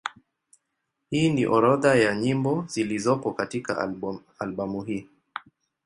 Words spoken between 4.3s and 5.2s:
albamu hii.